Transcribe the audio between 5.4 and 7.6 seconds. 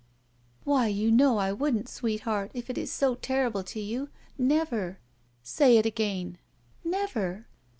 ''"Say it again." "Never."